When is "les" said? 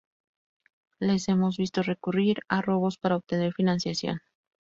0.99-1.29